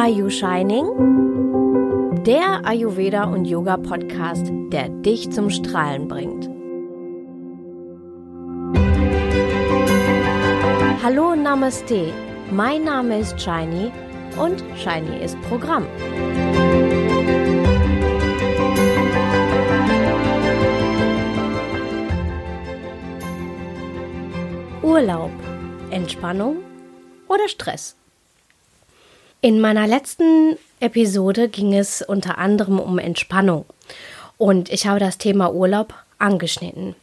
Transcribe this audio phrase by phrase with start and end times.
[0.00, 0.86] Are You Shining?
[2.22, 6.48] Der Ayurveda und Yoga Podcast, der dich zum Strahlen bringt.
[11.02, 12.12] Hallo Namaste.
[12.52, 13.90] Mein Name ist Shiny
[14.40, 15.84] und Shiny ist Programm.
[24.80, 25.32] Urlaub,
[25.90, 26.58] Entspannung
[27.26, 27.97] oder Stress?
[29.40, 33.66] In meiner letzten Episode ging es unter anderem um Entspannung
[34.36, 36.96] und ich habe das Thema Urlaub angeschnitten.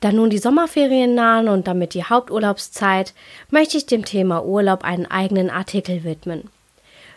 [0.00, 3.14] Da nun die Sommerferien nahen und damit die Haupturlaubszeit,
[3.50, 6.50] möchte ich dem Thema Urlaub einen eigenen Artikel widmen.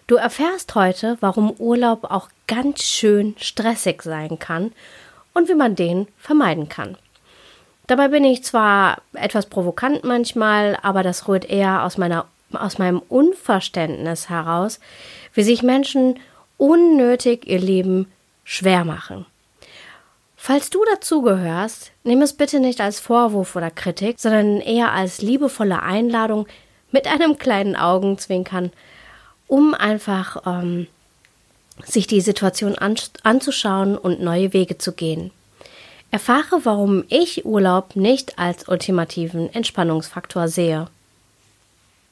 [0.06, 4.74] Du erfährst heute, warum Urlaub auch ganz schön stressig sein kann
[5.34, 7.00] und wie man den vermeiden kann.
[7.88, 13.00] Dabei bin ich zwar etwas provokant manchmal, aber das rührt eher aus meiner aus meinem
[13.00, 14.80] Unverständnis heraus,
[15.34, 16.20] wie sich Menschen
[16.58, 18.12] unnötig ihr Leben
[18.44, 19.26] schwer machen.
[20.38, 25.82] Falls du dazugehörst, nimm es bitte nicht als Vorwurf oder Kritik, sondern eher als liebevolle
[25.82, 26.48] Einladung
[26.92, 28.72] mit einem kleinen Augenzwinkern,
[29.48, 30.88] um einfach ähm,
[31.84, 35.32] sich die Situation an, anzuschauen und neue Wege zu gehen.
[36.12, 40.88] Erfahre, warum ich Urlaub nicht als ultimativen Entspannungsfaktor sehe.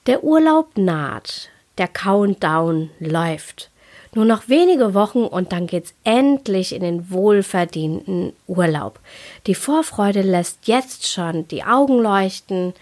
[0.05, 3.69] Der Urlaub naht, der Countdown läuft.
[4.13, 8.99] Nur noch wenige Wochen und dann geht's endlich in den wohlverdienten Urlaub.
[9.47, 12.73] Die Vorfreude lässt jetzt schon die Augen leuchten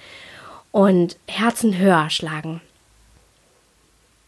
[0.71, 2.59] und Herzen höher schlagen.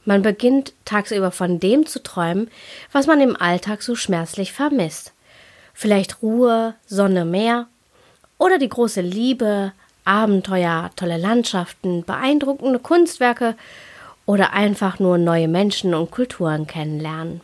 [0.05, 2.51] Man beginnt tagsüber von dem zu träumen,
[2.91, 5.13] was man im Alltag so schmerzlich vermisst.
[5.73, 7.67] Vielleicht Ruhe, Sonne, Meer
[8.37, 9.71] oder die große Liebe,
[10.05, 13.55] Abenteuer, tolle Landschaften, beeindruckende Kunstwerke
[14.25, 17.41] oder einfach nur neue Menschen und Kulturen kennenlernen.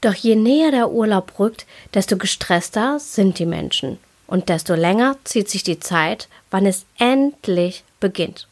[0.00, 5.48] Doch je näher der Urlaub rückt, desto gestresster sind die Menschen und desto länger zieht
[5.48, 8.46] sich die Zeit, wann es endlich beginnt.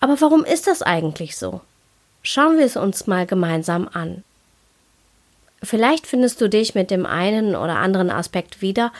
[0.00, 1.60] Aber warum ist das eigentlich so?
[2.22, 4.22] Schauen wir es uns mal gemeinsam an.
[5.62, 8.92] Vielleicht findest du dich mit dem einen oder anderen Aspekt wieder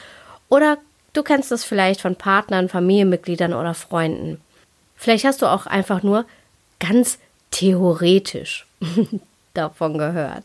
[0.49, 0.79] oder
[1.19, 4.41] du kennst das vielleicht von Partnern, Familienmitgliedern oder Freunden.
[4.97, 6.25] Vielleicht hast du auch einfach nur
[6.79, 7.19] ganz
[7.51, 8.67] theoretisch
[9.55, 10.45] davon gehört.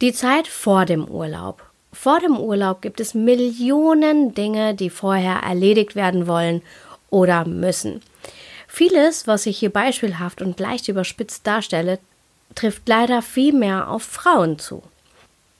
[0.00, 1.62] Die Zeit vor dem Urlaub.
[1.92, 6.60] Vor dem Urlaub gibt es Millionen Dinge, die vorher erledigt werden wollen
[7.08, 8.02] oder müssen.
[8.66, 11.98] Vieles, was ich hier beispielhaft und leicht überspitzt darstelle,
[12.54, 14.82] trifft leider viel mehr auf Frauen zu.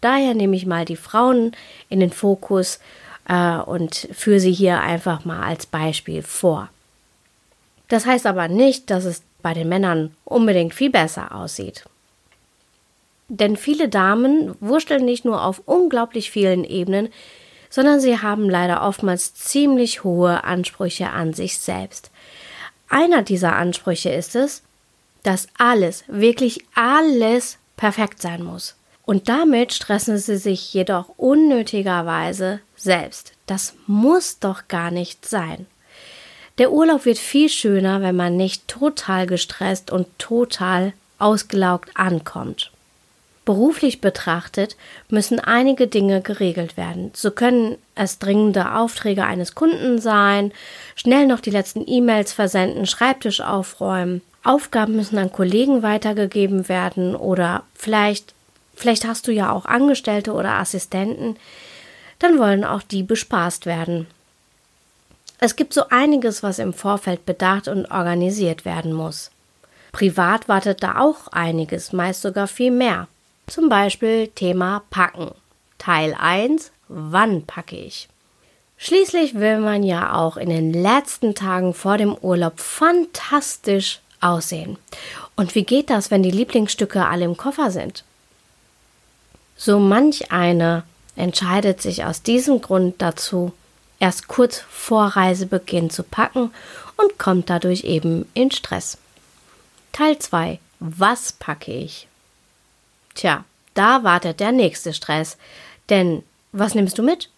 [0.00, 1.52] Daher nehme ich mal die Frauen
[1.88, 2.80] in den Fokus
[3.28, 6.68] äh, und führe sie hier einfach mal als Beispiel vor.
[7.88, 11.84] Das heißt aber nicht, dass es bei den Männern unbedingt viel besser aussieht.
[13.28, 17.08] Denn viele Damen wurschteln nicht nur auf unglaublich vielen Ebenen,
[17.70, 22.10] sondern sie haben leider oftmals ziemlich hohe Ansprüche an sich selbst.
[22.88, 24.62] Einer dieser Ansprüche ist es,
[25.24, 28.76] dass alles, wirklich alles perfekt sein muss.
[29.06, 33.32] Und damit stressen sie sich jedoch unnötigerweise selbst.
[33.46, 35.66] Das muss doch gar nicht sein.
[36.58, 42.72] Der Urlaub wird viel schöner, wenn man nicht total gestresst und total ausgelaugt ankommt.
[43.44, 44.76] Beruflich betrachtet
[45.08, 47.12] müssen einige Dinge geregelt werden.
[47.14, 50.52] So können es dringende Aufträge eines Kunden sein,
[50.96, 57.62] schnell noch die letzten E-Mails versenden, Schreibtisch aufräumen, Aufgaben müssen an Kollegen weitergegeben werden oder
[57.74, 58.34] vielleicht,
[58.76, 61.36] vielleicht hast du ja auch Angestellte oder Assistenten,
[62.18, 64.06] dann wollen auch die bespaßt werden.
[65.38, 69.30] Es gibt so einiges, was im Vorfeld bedacht und organisiert werden muss.
[69.92, 73.08] Privat wartet da auch einiges, meist sogar viel mehr.
[73.46, 75.30] Zum Beispiel Thema Packen.
[75.78, 78.08] Teil 1 Wann packe ich?
[78.78, 84.78] Schließlich will man ja auch in den letzten Tagen vor dem Urlaub fantastisch aussehen.
[85.34, 88.04] Und wie geht das, wenn die Lieblingsstücke alle im Koffer sind?
[89.56, 90.84] So manch eine
[91.16, 93.52] entscheidet sich aus diesem Grund dazu,
[93.98, 96.50] erst kurz vor Reisebeginn zu packen
[96.96, 98.98] und kommt dadurch eben in Stress.
[99.92, 100.58] Teil 2.
[100.78, 102.06] Was packe ich?
[103.14, 105.38] Tja, da wartet der nächste Stress.
[105.88, 106.22] Denn
[106.52, 107.30] was nimmst du mit?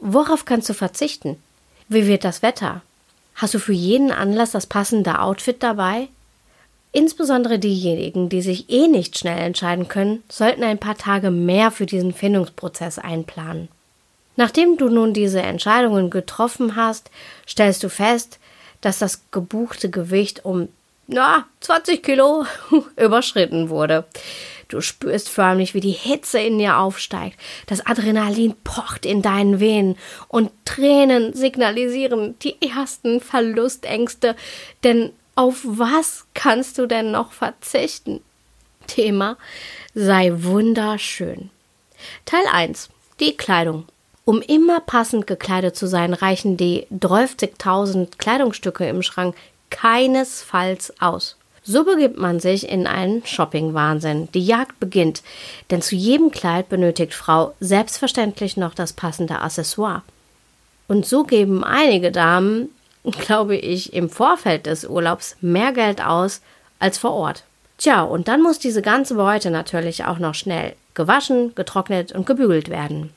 [0.00, 1.40] Worauf kannst du verzichten?
[1.88, 2.82] Wie wird das Wetter?
[3.34, 6.08] Hast du für jeden Anlass das passende Outfit dabei?
[6.92, 11.86] Insbesondere diejenigen, die sich eh nicht schnell entscheiden können, sollten ein paar Tage mehr für
[11.86, 13.68] diesen Findungsprozess einplanen.
[14.36, 17.10] Nachdem du nun diese Entscheidungen getroffen hast,
[17.46, 18.38] stellst du fest,
[18.80, 20.68] dass das gebuchte Gewicht um
[21.06, 22.46] na, 20 Kilo
[22.96, 24.04] überschritten wurde.
[24.68, 27.36] Du spürst förmlich, wie die Hitze in dir aufsteigt.
[27.66, 29.96] Das Adrenalin pocht in deinen Venen
[30.28, 34.36] und Tränen signalisieren die ersten Verlustängste.
[34.84, 38.20] Denn auf was kannst du denn noch verzichten?
[38.86, 39.36] Thema
[39.94, 41.50] sei wunderschön.
[42.24, 42.88] Teil 1.
[43.20, 43.86] Die Kleidung.
[44.24, 49.34] Um immer passend gekleidet zu sein, reichen die 30.000 Kleidungsstücke im Schrank
[49.70, 51.36] keinesfalls aus.
[51.62, 54.28] So begibt man sich in einen Shopping-Wahnsinn.
[54.32, 55.22] Die Jagd beginnt,
[55.70, 60.02] denn zu jedem Kleid benötigt Frau selbstverständlich noch das passende Accessoire.
[60.88, 62.70] Und so geben einige Damen,
[63.04, 66.40] glaube ich, im Vorfeld des Urlaubs mehr Geld aus
[66.78, 67.44] als vor Ort.
[67.78, 72.68] Tja, und dann muss diese ganze Beute natürlich auch noch schnell gewaschen, getrocknet und gebügelt
[72.68, 73.10] werden.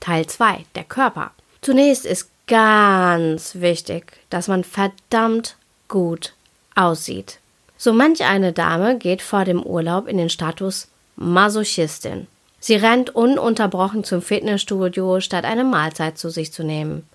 [0.00, 0.64] Teil 2.
[0.74, 1.30] Der Körper.
[1.60, 5.56] Zunächst ist ganz wichtig, dass man verdammt
[5.86, 6.34] gut
[6.74, 7.38] aussieht.
[7.78, 12.26] So manch eine Dame geht vor dem Urlaub in den Status Masochistin.
[12.58, 17.08] Sie rennt ununterbrochen zum Fitnessstudio, statt eine Mahlzeit zu sich zu nehmen.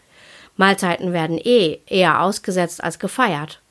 [0.57, 3.61] Mahlzeiten werden eh eher ausgesetzt als gefeiert.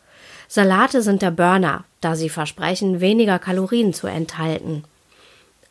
[0.49, 4.85] Salate sind der Burner, da sie versprechen, weniger Kalorien zu enthalten.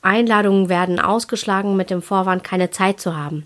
[0.01, 3.45] Einladungen werden ausgeschlagen mit dem Vorwand, keine Zeit zu haben.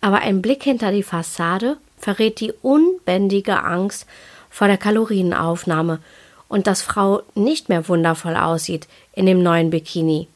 [0.00, 4.06] Aber ein Blick hinter die Fassade verrät die unbändige Angst
[4.50, 6.00] vor der Kalorienaufnahme
[6.48, 10.26] und dass Frau nicht mehr wundervoll aussieht in dem neuen Bikini.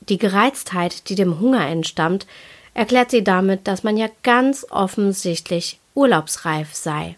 [0.00, 2.26] Die Gereiztheit, die dem Hunger entstammt,
[2.76, 7.16] erklärt sie damit, dass man ja ganz offensichtlich urlaubsreif sei.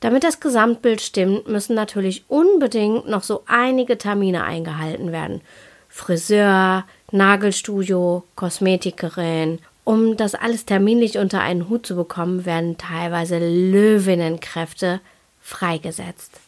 [0.00, 5.40] Damit das Gesamtbild stimmt, müssen natürlich unbedingt noch so einige Termine eingehalten werden.
[5.88, 15.00] Friseur, Nagelstudio, Kosmetikerin um das alles terminlich unter einen Hut zu bekommen, werden teilweise Löwinnenkräfte
[15.40, 16.38] freigesetzt.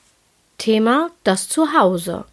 [0.58, 2.24] Thema das Zuhause.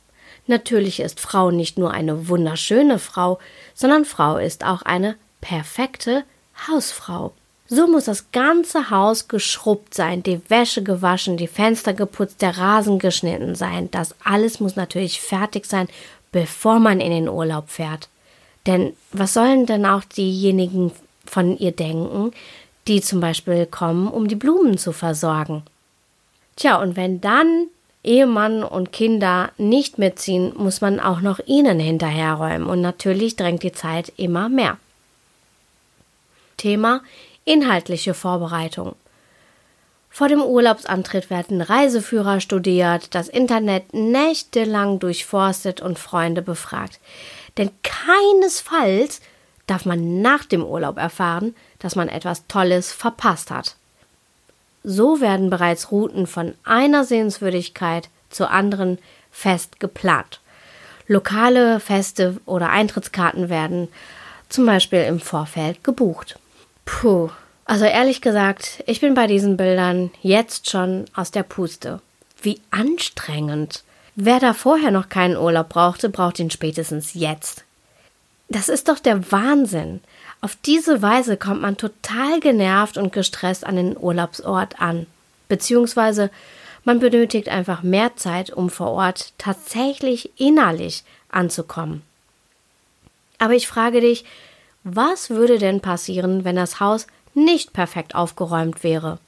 [0.46, 3.40] Natürlich ist Frau nicht nur eine wunderschöne Frau,
[3.74, 6.24] sondern Frau ist auch eine perfekte
[6.68, 7.34] Hausfrau.
[7.68, 13.00] So muss das ganze Haus geschrubbt sein, die Wäsche gewaschen, die Fenster geputzt, der Rasen
[13.00, 13.90] geschnitten sein.
[13.92, 15.88] Das alles muss natürlich fertig sein,
[16.32, 18.10] bevor man in den Urlaub fährt.
[18.68, 20.92] Denn was sollen denn auch diejenigen
[21.26, 22.32] von ihr denken,
[22.88, 25.64] die zum Beispiel kommen, um die Blumen zu versorgen?
[26.58, 27.68] Tja, und wenn dann
[28.04, 32.68] Ehemann und Kinder nicht mitziehen, muss man auch noch ihnen hinterherräumen.
[32.68, 34.78] Und natürlich drängt die Zeit immer mehr.
[36.62, 37.02] Thema
[37.44, 38.96] inhaltliche Vorbereitung.
[40.12, 47.00] Vor dem Urlaubsantritt werden Reiseführer studiert, das Internet nächtelang durchforstet und Freunde befragt.
[47.58, 49.22] Denn keinesfalls
[49.66, 53.76] darf man nach dem Urlaub erfahren, dass man etwas Tolles verpasst hat.
[54.84, 59.00] So werden bereits Routen von einer Sehenswürdigkeit zur anderen
[59.32, 60.42] fest geplant.
[61.08, 63.88] Lokale Feste oder Eintrittskarten werden
[64.50, 66.38] zum Beispiel im Vorfeld gebucht.
[66.86, 67.30] Puh,
[67.66, 72.02] also ehrlich gesagt, ich bin bei diesen Bildern jetzt schon aus der Puste.
[72.42, 73.84] Wie anstrengend.
[74.16, 77.64] Wer da vorher noch keinen Urlaub brauchte, braucht ihn spätestens jetzt.
[78.50, 80.02] Das ist doch der Wahnsinn.
[80.42, 85.06] Auf diese Weise kommt man total genervt und gestresst an den Urlaubsort an.
[85.48, 86.30] Beziehungsweise
[86.84, 92.02] man benötigt einfach mehr Zeit, um vor Ort tatsächlich innerlich anzukommen.
[93.38, 94.26] Aber ich frage dich,
[94.84, 99.20] was würde denn passieren, wenn das Haus nicht perfekt aufgeräumt wäre?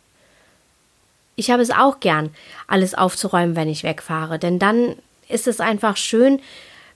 [1.35, 2.29] Ich habe es auch gern,
[2.67, 4.95] alles aufzuräumen, wenn ich wegfahre, denn dann
[5.29, 6.39] ist es einfach schön,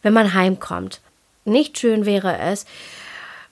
[0.01, 1.01] wenn man heimkommt.
[1.45, 2.65] Nicht schön wäre es,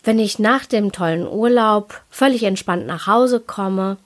[0.03, 3.97] wenn ich nach dem tollen Urlaub völlig entspannt nach Hause komme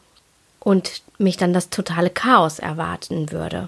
[0.60, 3.68] und mich dann das totale Chaos erwarten würde.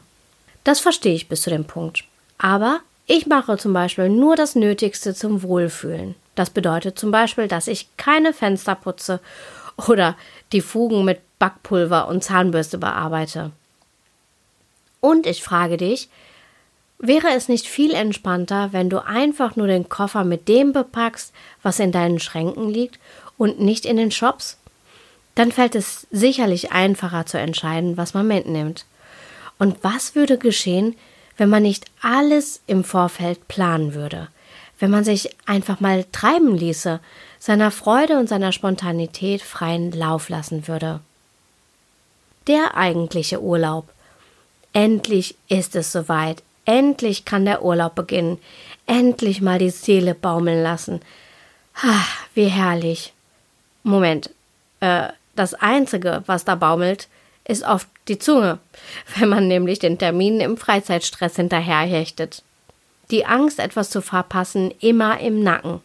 [0.63, 2.05] Das verstehe ich bis zu dem Punkt.
[2.37, 6.15] Aber ich mache zum Beispiel nur das Nötigste zum Wohlfühlen.
[6.35, 9.19] Das bedeutet zum Beispiel, dass ich keine Fenster putze
[9.87, 10.15] oder
[10.51, 13.51] die Fugen mit Backpulver und Zahnbürste bearbeite.
[14.99, 16.09] Und ich frage dich,
[16.99, 21.33] wäre es nicht viel entspannter, wenn du einfach nur den Koffer mit dem bepackst,
[21.63, 22.99] was in deinen Schränken liegt
[23.37, 24.57] und nicht in den Shops?
[25.33, 28.85] Dann fällt es sicherlich einfacher zu entscheiden, was man mitnimmt.
[29.57, 30.95] Und was würde geschehen,
[31.37, 34.27] wenn man nicht alles im Vorfeld planen würde?
[34.81, 36.99] Wenn man sich einfach mal treiben ließe,
[37.37, 41.01] seiner Freude und seiner Spontanität freien Lauf lassen würde.
[42.47, 43.87] Der eigentliche Urlaub.
[44.73, 46.41] Endlich ist es soweit.
[46.65, 48.39] Endlich kann der Urlaub beginnen.
[48.87, 51.01] Endlich mal die Seele baumeln lassen.
[51.75, 53.13] Ha, wie herrlich.
[53.83, 54.31] Moment.
[54.79, 57.07] Äh, das Einzige, was da baumelt,
[57.45, 58.57] ist oft die Zunge,
[59.15, 62.41] wenn man nämlich den Terminen im Freizeitstress hinterherhechtet.
[63.11, 65.81] Die Angst, etwas zu verpassen, immer im Nacken.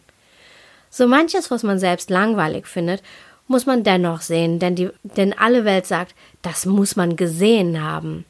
[0.89, 3.03] So manches, was man selbst langweilig findet,
[3.47, 8.25] muss man dennoch sehen, denn, die, denn alle Welt sagt, das muss man gesehen haben.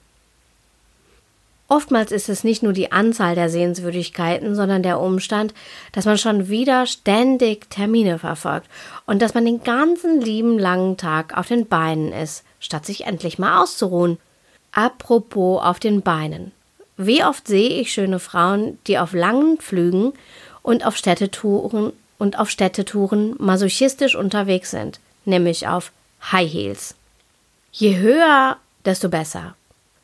[1.70, 5.54] Oftmals ist es nicht nur die Anzahl der Sehenswürdigkeiten, sondern der Umstand,
[5.92, 8.70] dass man schon wieder ständig Termine verfolgt
[9.06, 13.38] und dass man den ganzen lieben langen Tag auf den Beinen ist, statt sich endlich
[13.38, 14.18] mal auszuruhen.
[14.72, 16.54] Apropos auf den Beinen.
[16.98, 20.14] Wie oft sehe ich schöne Frauen, die auf langen Flügen
[20.64, 25.92] und auf Städtetouren und auf Städtetouren masochistisch unterwegs sind, nämlich auf
[26.32, 26.96] High Heels.
[27.72, 29.56] Je höher, desto besser.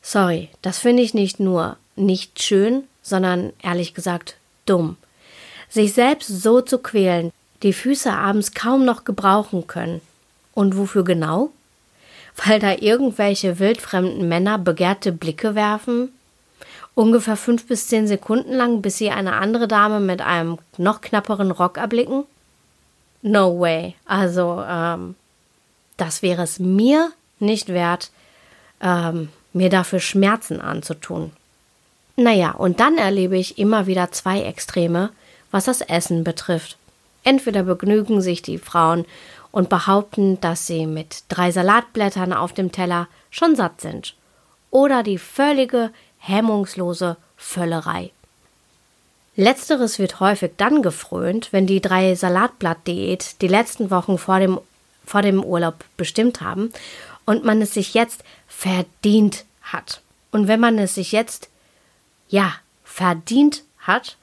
[0.02, 4.36] Sorry, das finde ich nicht nur nicht schön, sondern ehrlich gesagt
[4.66, 4.96] dumm.
[5.68, 7.32] Sich selbst so zu quälen,
[7.62, 10.00] die Füße abends kaum noch gebrauchen können.
[10.52, 11.50] Und wofür genau?
[12.36, 16.12] Weil da irgendwelche wildfremden Männer begehrte Blicke werfen?
[16.94, 21.50] Ungefähr fünf bis zehn Sekunden lang, bis sie eine andere Dame mit einem noch knapperen
[21.50, 22.24] Rock erblicken?
[23.22, 23.96] No way.
[24.04, 25.16] Also, ähm,
[25.96, 27.10] das wäre es mir
[27.40, 28.10] nicht wert,
[28.80, 31.32] ähm, mir dafür Schmerzen anzutun.
[32.16, 35.10] Naja, und dann erlebe ich immer wieder zwei Extreme,
[35.50, 36.76] was das Essen betrifft.
[37.24, 39.04] Entweder begnügen sich die Frauen
[39.50, 44.14] und behaupten, dass sie mit drei Salatblättern auf dem Teller schon satt sind,
[44.70, 45.90] oder die völlige,
[46.26, 48.10] hemmungslose Völlerei.
[49.36, 54.60] Letzteres wird häufig dann gefrönt, wenn die drei Salatblatt-Diät die letzten Wochen vor dem,
[55.04, 56.72] vor dem Urlaub bestimmt haben
[57.24, 60.00] und man es sich jetzt verdient hat.
[60.30, 61.48] Und wenn man es sich jetzt,
[62.28, 62.54] ja,
[62.84, 64.16] verdient hat,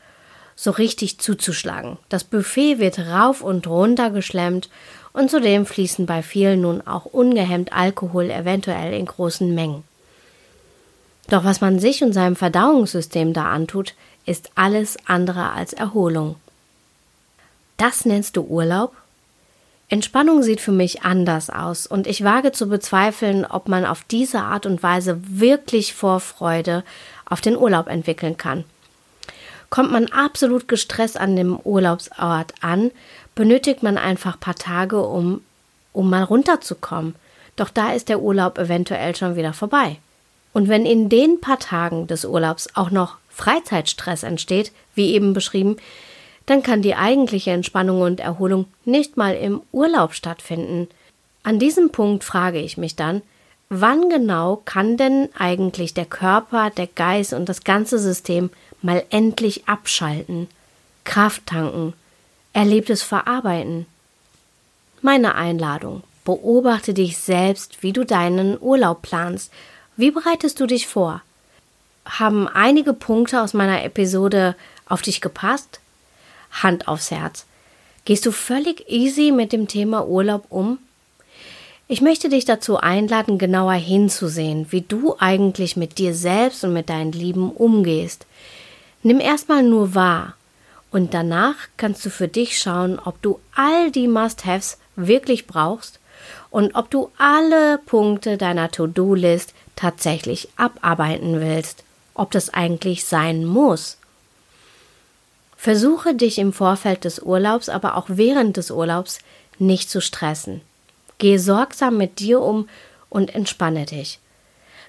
[0.56, 1.98] so richtig zuzuschlagen.
[2.10, 4.70] Das Buffet wird rauf und runter geschlemmt
[5.12, 9.84] und zudem fließen bei vielen nun auch ungehemmt Alkohol eventuell in großen Mengen.
[11.30, 13.94] Doch was man sich und seinem Verdauungssystem da antut,
[14.26, 16.36] ist alles andere als Erholung.
[17.78, 18.94] Das nennst du Urlaub?
[19.90, 24.40] Entspannung sieht für mich anders aus und ich wage zu bezweifeln, ob man auf diese
[24.40, 26.84] Art und Weise wirklich Vorfreude
[27.26, 28.64] auf den Urlaub entwickeln kann.
[29.70, 32.92] Kommt man absolut gestresst an dem Urlaubsort an,
[33.36, 35.42] benötigt man einfach paar Tage, um,
[35.92, 37.16] um mal runterzukommen.
[37.56, 39.98] Doch da ist der Urlaub eventuell schon wieder vorbei.
[40.54, 45.78] Und wenn in den paar Tagen des Urlaubs auch noch Freizeitstress entsteht, wie eben beschrieben,
[46.46, 50.88] dann kann die eigentliche Entspannung und Erholung nicht mal im Urlaub stattfinden.
[51.44, 53.22] An diesem Punkt frage ich mich dann,
[53.70, 58.50] wann genau kann denn eigentlich der Körper, der Geist und das ganze System
[58.82, 60.48] mal endlich abschalten,
[61.04, 61.94] Kraft tanken,
[62.54, 63.86] Erlebtes verarbeiten?
[65.02, 66.04] Meine Einladung.
[66.24, 69.52] Beobachte dich selbst, wie du deinen Urlaub planst.
[69.98, 71.22] Wie bereitest du dich vor?
[72.06, 74.56] Haben einige Punkte aus meiner Episode
[74.88, 75.80] auf dich gepasst?
[76.52, 77.46] Hand aufs Herz.
[78.06, 80.80] Gehst du völlig easy mit dem Thema Urlaub um?
[81.88, 86.90] Ich möchte dich dazu einladen, genauer hinzusehen, wie du eigentlich mit dir selbst und mit
[86.90, 88.26] deinen Lieben umgehst.
[89.04, 90.36] Nimm erstmal nur wahr
[90.90, 96.00] und danach kannst du für dich schauen, ob du all die Must-Haves wirklich brauchst
[96.50, 101.84] und ob du alle Punkte deiner To-Do-List tatsächlich abarbeiten willst,
[102.14, 103.98] ob das eigentlich sein muss.
[105.58, 109.20] Versuche dich im Vorfeld des Urlaubs, aber auch während des Urlaubs
[109.58, 110.62] nicht zu stressen.
[111.18, 112.70] Gehe sorgsam mit dir um
[113.10, 114.20] und entspanne dich.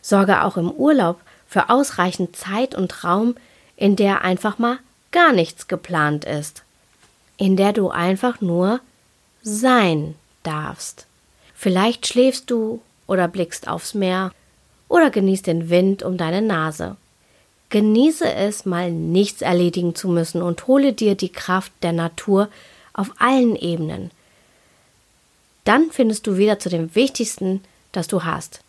[0.03, 3.37] Sorge auch im Urlaub für ausreichend Zeit und Raum,
[3.77, 4.79] in der einfach mal
[5.11, 6.65] gar nichts geplant ist,
[7.39, 8.81] in der du einfach nur
[9.43, 11.07] sein darfst.
[11.55, 14.33] Vielleicht schläfst du oder blickst aufs Meer
[14.93, 16.97] oder genießt den Wind um deine Nase.
[17.71, 22.51] Genieße es, mal nichts erledigen zu müssen und hole dir die Kraft der Natur
[22.93, 24.11] auf allen Ebenen.
[25.65, 28.61] Dann findest du wieder zu dem Wichtigsten, das du hast.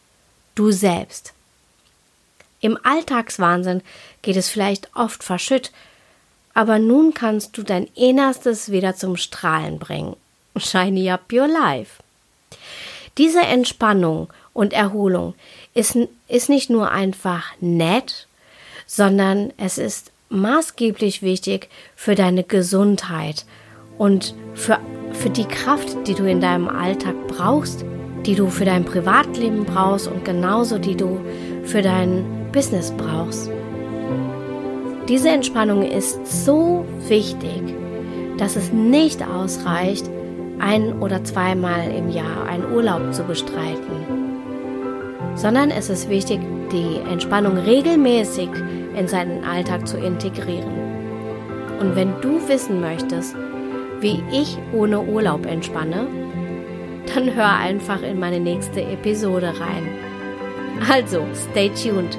[0.56, 1.34] Du selbst.
[2.62, 3.82] Im Alltagswahnsinn
[4.22, 5.74] geht es vielleicht oft verschütt,
[6.54, 10.16] aber nun kannst du dein Innerstes wieder zum Strahlen bringen.
[10.56, 12.02] Shiny up your life.
[13.18, 15.34] Diese Entspannung und Erholung
[15.74, 18.28] ist, ist nicht nur einfach nett
[18.86, 23.46] sondern es ist maßgeblich wichtig für deine Gesundheit
[23.98, 24.80] und für,
[25.12, 27.86] für die Kraft, die du in deinem Alltag brauchst,
[28.26, 31.20] die du für dein Privatleben brauchst und genauso die du
[31.64, 33.50] für dein Business brauchst.
[35.08, 37.62] Diese Entspannung ist so wichtig,
[38.38, 40.10] dass es nicht ausreicht,
[40.60, 44.23] ein oder zweimal im Jahr einen Urlaub zu bestreiten.
[45.36, 46.40] Sondern es ist wichtig,
[46.72, 48.50] die Entspannung regelmäßig
[48.98, 50.72] in seinen Alltag zu integrieren.
[51.80, 53.36] Und wenn du wissen möchtest,
[54.00, 56.08] wie ich ohne Urlaub entspanne,
[57.14, 59.88] dann hör einfach in meine nächste Episode rein.
[60.90, 62.18] Also, stay tuned.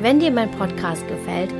[0.00, 1.50] Wenn dir mein Podcast gefällt,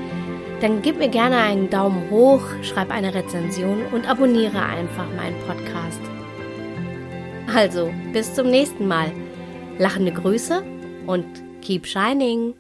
[0.61, 6.00] dann gib mir gerne einen Daumen hoch, schreib eine Rezension und abonniere einfach meinen Podcast.
[7.55, 9.11] Also, bis zum nächsten Mal.
[9.83, 10.62] Lachende Grüße
[11.09, 11.27] und
[11.61, 12.55] keep shining!